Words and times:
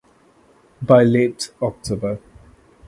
By 0.81 1.03
late 1.03 1.53
October. 1.61 2.19